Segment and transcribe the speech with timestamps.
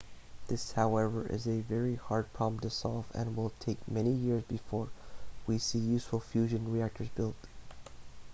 [0.47, 4.89] this however is a very hard problem to solve and will take many years before
[5.45, 7.35] we see useful fusion reactors built